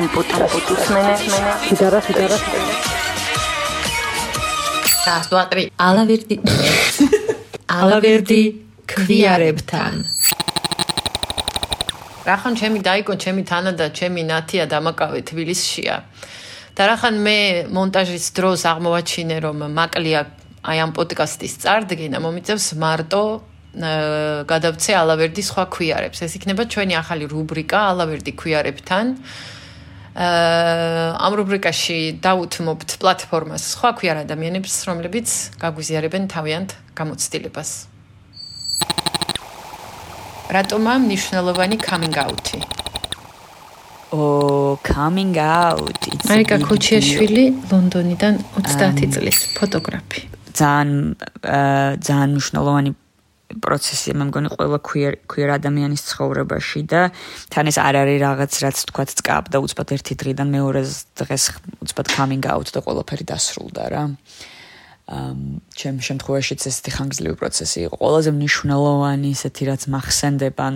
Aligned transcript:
ამპუტ 0.00 0.30
ამპუტის 0.32 0.84
მენე 0.96 1.14
სიდარა 1.60 1.98
სიდარა. 2.06 2.36
გასვატრი 5.04 5.64
ალავერდი 5.88 6.36
ალავერდი 7.74 8.38
ქვიარებთან. 8.92 9.94
რახან 12.30 12.56
ჩემი 12.60 12.80
დაიკო 12.88 13.18
ჩემი 13.24 13.44
თანა 13.50 13.72
და 13.76 13.90
ჩემი 13.98 14.24
ნათია 14.30 14.64
დამაკავე 14.72 15.20
თბილისშია. 15.28 15.96
და 16.76 16.82
რახან 16.88 17.14
მე 17.20 17.38
მონტაჟის 17.76 18.26
დროს 18.40 18.64
აღმოვაჩინე 18.72 19.36
რომ 19.44 19.68
მაკლია 19.76 20.20
აი 20.64 20.78
ამ 20.80 20.90
პოდკასტის 20.96 21.54
წარდგენა 21.60 22.24
მომიწევს 22.24 22.66
მარტო 22.80 23.24
გადავცე 24.48 24.92
ალავერდი 25.02 25.42
სხვა 25.44 25.64
ქვიარებს. 25.76 26.24
ეს 26.24 26.32
იქნება 26.40 26.62
ჩვენი 26.72 26.94
ახალი 27.02 27.24
რუბრიკა 27.28 27.78
ალავერდი 27.92 28.32
ქვიარებთან 28.40 29.06
ამ 30.14 31.32
რუბრიკაში 31.38 31.98
დაუთმობთ 32.24 32.98
პლატფორმას 32.98 33.62
სხვა 33.76 33.90
ქვიარ 34.00 34.24
ადამიანებს 34.26 34.74
რომლებიც 34.90 35.28
გაგვიზიარებენ 35.62 36.26
თავიანთ 36.34 36.70
გამოცდილებას 36.98 37.70
რატომა 40.50 40.94
მნიშვნელოვანი 41.06 41.76
coming 41.78 42.16
out-ი? 42.18 42.58
ო, 44.10 44.20
coming 44.82 45.36
out. 45.38 46.02
მარიკა 46.26 46.56
ქუჩიაშვილი 46.66 47.44
ლონდონიდან 47.70 48.34
30 48.58 49.14
წლის 49.14 49.38
ფოტოგრაფი. 49.54 50.20
ძალიან 50.58 50.90
ძალიან 52.06 52.30
მნიშვნელოვანი 52.34 52.90
პროცესი 53.58 54.14
მე 54.14 54.24
მგონი 54.30 54.48
ყველა 54.54 54.78
queer 54.86 55.18
queer 55.26 55.50
ადამიანის 55.58 56.02
ცხოვრებაში 56.10 56.82
და 56.86 57.10
თან 57.50 57.70
ეს 57.70 57.78
არ 57.82 57.94
არის 58.02 58.18
რაღაც 58.22 58.52
რაც 58.64 58.78
თქვა 58.90 59.04
წკაპ 59.10 59.44
და 59.50 59.58
უცბად 59.64 59.88
ერთი 59.96 60.14
დღიდან 60.22 60.48
მეორე 60.54 60.82
დღეს 61.18 61.44
უცბად 61.82 62.06
coming 62.14 62.44
out 62.46 62.70
და 62.70 62.80
ყველაფერი 62.86 63.24
დასრულდა 63.26 63.84
რა. 63.90 64.02
ჩემ 65.74 65.98
შემთხვევაშიც 66.06 66.60
ესეთი 66.70 66.90
ხანგრძლივი 66.94 67.36
პროცესი 67.42 67.78
იყო. 67.90 67.94
ყველაზე 67.98 68.30
მნიშვნელოვანი 68.30 69.28
ისეთი 69.34 69.62
რაც 69.66 69.82
მახსენდება, 69.90 70.66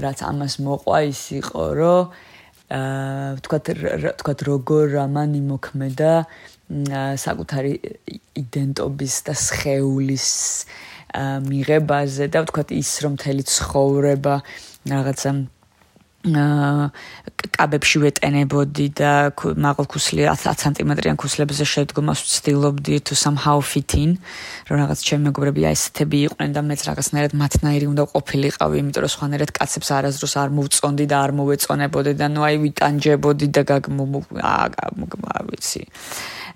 რაც 0.00 0.18
ამას 0.24 0.54
მოყვა 0.64 0.98
ის 1.12 1.22
იყო, 1.36 1.64
რომ 1.76 2.31
თქვათ 2.72 3.66
თქვათ 4.20 4.40
როგორ 4.48 4.96
ამან 5.04 5.36
იმოქმედა 5.36 6.12
საკუთარი 7.20 7.72
იდენტობის 8.42 9.14
და 9.28 9.34
სხეულის 9.36 10.28
მიღებაზე 11.48 12.28
და 12.32 12.40
თქვათ 12.48 12.72
ის 12.72 12.90
რომ 13.04 13.18
თელი 13.20 13.44
ცხოვრება 13.44 14.34
რაღაცა 14.88 15.32
კაბებში 17.52 17.98
ვეტენებოდი 18.02 18.86
და 18.98 19.12
მაღალქუსლი 19.36 20.24
10 20.28 20.62
სანტიმეტრიან 20.64 21.16
ქუსლებზე 21.20 21.64
შედგომას 21.72 22.22
ვცდილობდი 22.24 22.94
to 23.06 23.14
somehow 23.18 23.58
fit 23.60 23.92
in 23.98 24.16
რომ 24.68 24.76
რაღაც 24.82 24.98
ჩემი 25.06 25.28
მეგობრები 25.28 25.62
აისთები 25.70 26.18
იყვნენ 26.26 26.50
და 26.56 26.60
მეც 26.68 26.80
რაღაცნაირად 26.88 27.32
მათნაირი 27.42 27.86
უნდა 27.92 28.04
ყოფილიყავი 28.14 28.76
იმიტომ 28.82 29.02
რომ 29.04 29.12
სხვანაირად 29.14 29.50
კაცებს 29.58 29.88
არასდროს 29.98 30.34
არ 30.42 30.48
მოვწონდი 30.56 31.04
და 31.12 31.16
არ 31.24 31.30
მოვეწონებოდი 31.38 32.12
და 32.20 32.26
ნუ 32.32 32.40
აი 32.48 32.56
ვიტანჯებოდი 32.64 33.46
და 33.52 33.62
გაგმო 33.70 34.04
აა 34.40 35.40
ვიცი. 35.48 35.82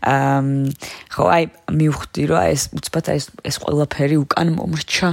ამ 0.07 0.71
ხო 1.13 1.25
აი 1.37 1.45
მივხვდი 1.73 2.23
რომ 2.31 2.43
ეს 2.53 2.63
უცბად 2.77 3.07
ეს 3.17 3.25
ეს 3.49 3.57
ყველაფერი 3.65 4.17
უკან 4.25 4.49
მომრჩა 4.57 5.09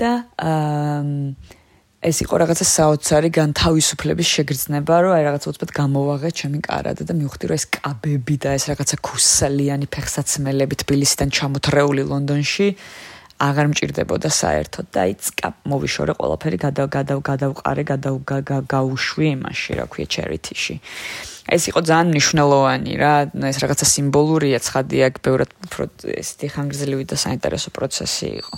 და 0.00 0.10
აა 0.38 1.58
ეს 2.00 2.22
იყო 2.24 2.34
რაღაცა 2.40 2.64
საოცარი 2.64 3.28
განთავისუფლების 3.36 4.28
შეგრძნება, 4.34 4.94
რომ 5.04 5.12
აი 5.20 5.22
რაღაცა 5.28 5.46
უცბად 5.52 5.70
გამოვაღე 5.76 6.30
ჩემი 6.32 6.58
კარადა 6.64 7.04
და 7.04 7.12
მივხვდი, 7.12 7.44
რომ 7.52 7.56
ეს 7.60 7.66
კაბები 7.76 8.36
და 8.40 8.56
ეს 8.56 8.64
რაღაცა 8.72 8.96
ქუსალიანი 9.04 9.86
ფეხსაცმელები 9.92 10.74
თბილისიდან 10.80 11.28
ჩამოთრეული 11.28 12.02
ლონდონში 12.08 12.68
აღარ 13.40 13.66
მჭirdებოდა 13.72 14.28
საერთოდ 14.32 14.86
და 14.92 14.98
აი 15.04 15.12
წკა 15.24 15.48
მოვიშორე 15.68 16.12
ყველაფერი 16.16 16.58
გადა 16.64 16.84
გადა 16.92 17.14
გადავყარე 17.28 17.82
გადავგაუშვი 17.92 19.26
იმაში, 19.36 19.70
რა 19.80 19.84
ქვია 19.92 20.06
ჩერიტიში. 20.16 20.74
ეს 21.50 21.62
იყო 21.72 21.80
ძალიან 21.88 22.08
მნიშვნელოვანი 22.12 22.92
რა, 23.00 23.14
ეს 23.48 23.58
რაღაცა 23.64 23.86
სიმბოლურია, 23.92 24.58
ცხადია, 24.60 25.04
ბევრად 25.24 25.50
უფრო 25.66 25.82
ესეთი 26.20 26.46
ხანგრძლივი 26.52 27.04
და 27.10 27.16
საინტერესო 27.16 27.68
პროცესი 27.76 28.26
იყო. 28.40 28.54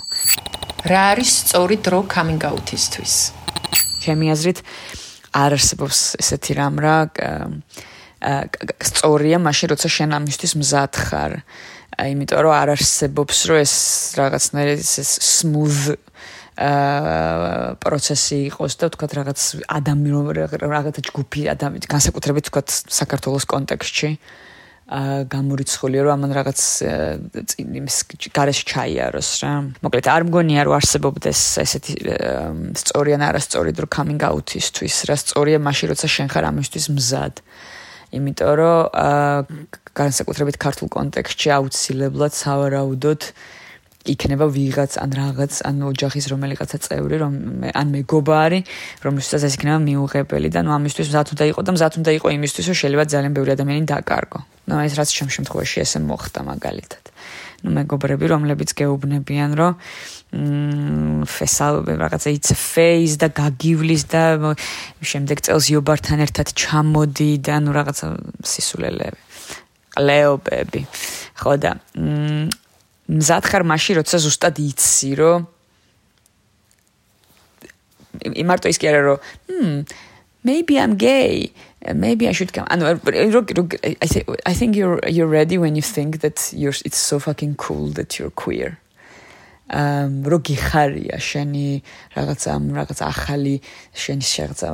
რა 0.83 1.01
არის 1.15 1.31
სწორი 1.47 1.75
დრო 1.79 1.99
coming 2.11 2.43
out-ისთვის? 2.43 3.42
ჩემი 4.03 4.31
აზრით 4.33 4.59
არ 5.33 5.55
არსებობს 5.57 5.99
ესეთი 6.21 6.53
რამ 6.59 6.75
რა 6.83 6.97
სწორია 8.87 9.37
მაშინ 9.43 9.73
როცა 9.73 9.87
შენ 9.89 10.09
ამისთვის 10.19 10.53
მზად 10.59 10.93
ხარ. 11.07 11.33
იმიტომ 11.93 12.39
რომ 12.45 12.53
არ 12.55 12.69
არსებობს 12.75 13.37
რომ 13.49 13.57
ეს 13.63 13.73
რაღაცნაირი 14.17 14.73
ეს 14.79 15.09
smooth 15.19 15.97
აა 16.53 17.75
პროცესი 17.81 18.37
იყოს 18.53 18.73
და 18.77 18.87
თქვა 18.93 19.07
რაღაც 19.17 19.39
ადამიანი 19.73 20.45
რაღაცა 20.61 21.01
ჯგუფი 21.09 21.41
ადამიანი 21.53 21.89
განსაკუთრებით 21.89 22.49
თქვა 22.49 22.61
საქართველოს 22.69 23.45
კონტექსტში 23.49 24.09
ა 24.13 24.43
გამორიცხულია 24.83 26.01
რომ 26.03 26.11
ამან 26.19 26.31
რაღაც 26.35 26.59
იმის 27.55 27.97
გარეშე 28.35 28.63
ჩაიაროს 28.67 29.29
რა. 29.39 29.51
მოკლედ 29.79 30.07
არ 30.11 30.23
მგონია 30.27 30.61
რომ 30.67 30.75
არსებობდეს 30.75 31.39
ესეთი 31.63 31.93
სწორი 32.75 33.15
ან 33.15 33.23
არასწორი 33.23 33.71
დრო 33.79 33.87
coming 33.87 34.19
out-ისთვის, 34.19 35.07
რა 35.07 35.15
სწორია 35.15 35.63
მაშინ 35.63 35.87
როცა 35.95 36.07
შენ 36.11 36.27
ხარ 36.35 36.45
ამისთვის 36.51 36.85
მზად. 36.99 37.35
იმიტომ 38.11 38.51
რომ 38.59 38.79
ა 38.91 39.09
განსაკუთრებით 39.95 40.57
ქართულ 40.59 40.87
კონტექსტში 40.91 41.49
აუცილებლად 41.57 42.33
სავარაუდოდ 42.35 43.21
იქნება 44.03 44.45
ვიღაც 44.51 44.99
ან 44.99 45.09
რაღაც 45.15 45.63
ან 45.63 45.79
ოჯახის 45.87 46.27
რომელიღაცა 46.27 46.77
წევრი 46.85 47.15
რომ 47.23 47.33
ან 47.71 47.87
მეგობარი 47.95 48.59
რომელსაც 48.99 49.47
ეს 49.47 49.55
იქნება 49.57 49.79
მიუღებელი 49.79 50.49
და 50.51 50.59
ნუ 50.67 50.75
ამისთვის 50.75 51.07
მზად 51.07 51.27
უნდა 51.33 51.45
იყო 51.55 51.59
და 51.63 51.71
მზად 51.71 51.93
უნდა 52.03 52.11
იყო 52.19 52.27
იმისთვის 52.35 52.65
რომ 52.67 52.77
შეიძლება 52.83 53.03
ძალიან 53.15 53.31
ბევრი 53.31 53.51
ადამიანი 53.55 53.87
დაკარგო. 53.87 54.39
ნუ 54.67 54.75
ეს 54.87 54.93
რაც 54.95 55.09
შემ 55.11 55.27
შემთხვევაში 55.35 55.77
ესე 55.83 55.99
მოხდა 56.03 56.39
მაგალითად. 56.47 57.03
ნუ 57.63 57.69
მეგობრები 57.77 58.25
რომლებიც 58.31 58.69
გეუბნებიან 58.79 59.51
რომ 59.59 59.73
მ 60.33 61.27
ფესალ 61.27 61.83
რაღაცა 61.83 62.29
იც 62.35 62.47
ფეის 62.55 63.13
და 63.19 63.27
გაგივლის 63.31 64.03
და 64.11 64.23
შემდეგ 65.03 65.37
წელს 65.43 65.65
იობართან 65.71 66.19
ერთად 66.25 66.47
ჩამოდი 66.55 67.31
და 67.43 67.55
ნუ 67.63 67.71
რაღაცა 67.75 68.07
სისულელები. 68.43 69.19
ყლეობები. 69.95 70.81
ხო 71.39 71.53
და 71.59 71.71
მ 71.99 72.51
მზად 73.19 73.43
ხარ 73.51 73.63
მაშინ 73.67 73.99
როცა 73.99 74.17
ზუსტად 74.23 74.55
იცი 74.63 75.11
რომ 75.19 75.39
იმარტო 78.31 78.71
ის 78.71 78.79
კი 78.79 78.87
არა 78.87 79.01
რომ 79.11 79.17
hmm 79.51 79.77
maybe 80.43 80.79
i'm 80.79 80.95
gay. 80.95 81.51
Maybe 81.93 82.27
i 82.27 82.31
should 82.31 82.53
come. 82.53 82.67
And 82.69 82.83
i 82.83 84.05
say 84.05 84.23
i 84.45 84.53
think 84.53 84.75
you're 84.75 84.99
you're 85.07 85.27
ready 85.27 85.57
when 85.57 85.75
you 85.75 85.81
think 85.81 86.21
that 86.21 86.51
you're 86.55 86.75
it's 86.85 86.97
so 86.97 87.19
fucking 87.19 87.55
cool 87.55 87.87
that 87.97 88.19
you're 88.19 88.31
queer. 88.31 88.79
Um 89.73 90.27
როგი 90.27 90.55
ხარია 90.59 91.17
შენი 91.23 91.67
რაღაცა 92.13 92.51
რაღაცა 92.77 93.05
ახალი 93.07 93.55
შენი 93.95 94.25
შეღწა 94.27 94.67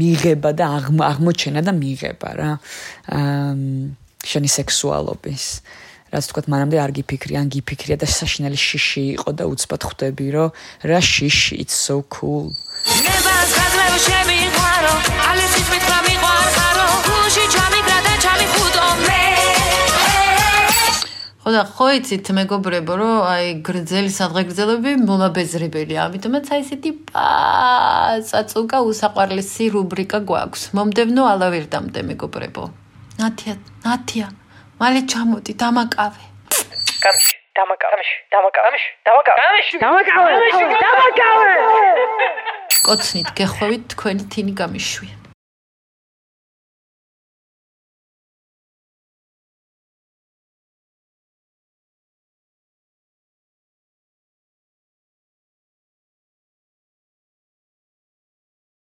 მიღება 0.00 0.50
და 0.56 0.64
აღმოჩენა 1.12 1.60
და 1.62 1.72
მიღება 1.76 2.30
რა 2.40 2.50
um 3.12 3.94
შენი 4.24 4.48
სექსუალობის 4.56 5.44
რაც 6.14 6.24
თქვა 6.30 6.42
მანამდე 6.48 6.80
არ 6.80 6.92
გიფიქრი 6.96 7.34
ან 7.38 7.52
გიფიქრია 7.52 7.96
და 8.00 8.08
საშინელი 8.08 8.58
შიში 8.58 9.04
იყო 9.20 9.30
და 9.36 9.44
უცბად 9.52 9.82
ხვდები 9.84 10.26
რომ 10.32 10.54
რა 10.88 11.00
შიში 11.04 11.60
it's 11.60 11.76
so 11.76 12.00
cool 12.08 12.56
ხოდა 21.44 21.62
ხო 21.76 21.86
იცით 21.94 22.28
მეგობრებო 22.34 22.94
რომ 22.98 23.16
აი 23.30 23.48
გრძელი 23.68 24.10
სადღეგრძელები 24.10 24.92
მომაბეზრებელია 25.08 26.00
ამიტომაც 26.08 26.48
აი 26.56 26.62
ესეთი 26.64 26.90
პაწაწუკა 27.10 28.78
უსაყვარლესი 28.90 29.64
რუბრიკა 29.76 30.18
გვაქვს. 30.30 30.62
მომდევნო 30.78 31.22
ალავერდამდე 31.34 32.00
მეგობრებო. 32.10 32.64
ნათია 33.20 33.54
ნათია 33.84 34.28
მალე 34.80 35.00
ჩამოდი 35.12 35.52
დამაკავე. 35.62 36.24
გამში 37.04 37.34
დამაკავე 37.60 38.04
დამაკავე 38.34 38.78
დამაკავე. 39.06 39.62
დამაკავე 39.84 40.32
დამაკავე 40.82 41.73
კოცნით 42.84 43.28
გეხვევით 43.38 43.84
თქვენი 43.94 44.24
თინი 44.32 44.52
გამიშვი 44.60 45.08